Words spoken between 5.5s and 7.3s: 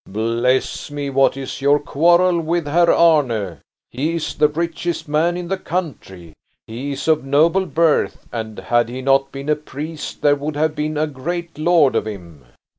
country. He is of